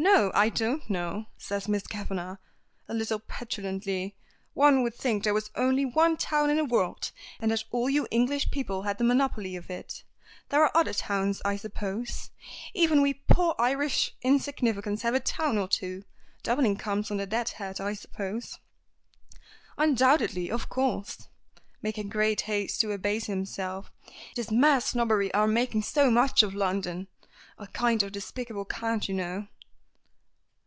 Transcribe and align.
"No, 0.00 0.30
I 0.32 0.48
don't 0.48 0.88
know," 0.88 1.26
says 1.38 1.66
Miss 1.66 1.84
Kavanagh, 1.84 2.36
a 2.86 2.94
little 2.94 3.18
petulantly. 3.18 4.16
"One 4.54 4.84
would 4.84 4.94
think 4.94 5.24
there 5.24 5.34
was 5.34 5.50
only 5.56 5.84
one 5.84 6.16
town 6.16 6.50
in 6.50 6.56
the 6.56 6.64
world, 6.64 7.10
and 7.40 7.50
that 7.50 7.64
all 7.72 7.90
you 7.90 8.06
English 8.08 8.52
people 8.52 8.82
had 8.82 8.98
the 8.98 9.02
monopoly 9.04 9.56
of 9.56 9.70
it. 9.70 10.04
There 10.50 10.62
are 10.62 10.70
other 10.72 10.92
towns, 10.92 11.42
I 11.44 11.56
suppose. 11.56 12.30
Even 12.74 13.02
we 13.02 13.12
poor 13.12 13.56
Irish 13.58 14.14
insignificants 14.22 15.02
have 15.02 15.16
a 15.16 15.20
town 15.20 15.58
or 15.58 15.66
two. 15.66 16.04
Dublin 16.44 16.76
comes 16.76 17.10
under 17.10 17.26
that 17.26 17.48
head, 17.48 17.80
I 17.80 17.94
suppose?" 17.94 18.56
"Undoubtedly. 19.78 20.48
Of 20.48 20.68
course," 20.68 21.26
making 21.82 22.08
great 22.08 22.42
haste 22.42 22.80
to 22.82 22.92
abase 22.92 23.24
himself. 23.26 23.90
"It 24.30 24.38
is 24.38 24.52
mere 24.52 24.80
snobbery 24.80 25.34
our 25.34 25.48
making 25.48 25.82
so 25.82 26.08
much 26.08 26.44
of 26.44 26.54
London. 26.54 27.08
A 27.58 27.66
kind 27.66 28.04
of 28.04 28.12
despicable 28.12 28.64
cant, 28.64 29.08
you 29.08 29.14
know." 29.16 29.48